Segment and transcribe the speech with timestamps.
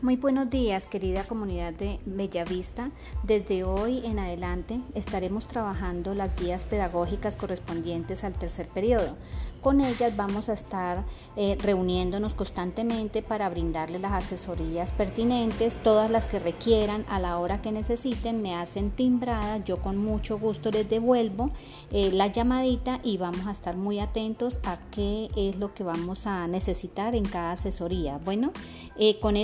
[0.00, 2.92] Muy buenos días, querida comunidad de Bellavista.
[3.24, 9.16] Desde hoy en adelante estaremos trabajando las guías pedagógicas correspondientes al tercer periodo.
[9.60, 11.04] Con ellas vamos a estar
[11.36, 17.60] eh, reuniéndonos constantemente para brindarles las asesorías pertinentes, todas las que requieran a la hora
[17.60, 21.50] que necesiten, me hacen timbrada, yo con mucho gusto les devuelvo
[21.90, 26.28] eh, la llamadita y vamos a estar muy atentos a qué es lo que vamos
[26.28, 28.20] a necesitar en cada asesoría.
[28.24, 28.52] Bueno,
[28.96, 29.36] eh, con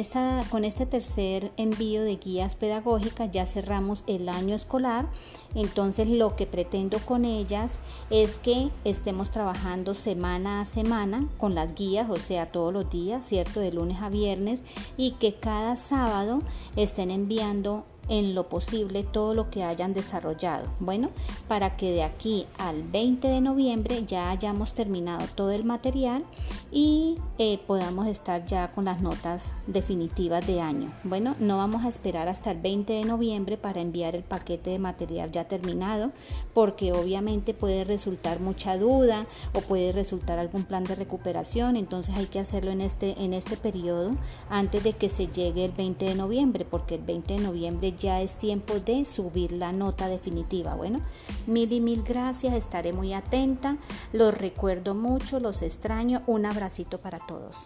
[0.45, 5.07] con este tercer envío de guías pedagógicas ya cerramos el año escolar,
[5.55, 7.79] entonces lo que pretendo con ellas
[8.11, 13.27] es que estemos trabajando semana a semana con las guías, o sea, todos los días,
[13.27, 13.61] ¿cierto?
[13.61, 14.63] De lunes a viernes
[14.97, 16.43] y que cada sábado
[16.77, 20.67] estén enviando en lo posible todo lo que hayan desarrollado.
[20.81, 21.11] Bueno,
[21.49, 26.25] para que de aquí al 20 de noviembre ya hayamos terminado todo el material
[26.71, 30.93] y eh, podamos estar ya con las notas definitivas de año.
[31.05, 34.79] Bueno, no vamos a esperar hasta el 20 de noviembre para enviar el paquete de
[34.79, 36.13] material ya terminado
[36.53, 42.27] porque obviamente puede resultar mucha duda o puede resultar algún plan de recuperación, entonces hay
[42.27, 44.13] que hacerlo en este, en este periodo
[44.51, 48.21] antes de que se llegue el 20 de noviembre porque el 20 de noviembre ya
[48.21, 50.75] es tiempo de subir la nota definitiva.
[50.75, 51.01] Bueno,
[51.47, 53.77] mil y mil gracias, estaré muy atenta,
[54.13, 57.57] los recuerdo mucho, los extraño, un abracito para todos.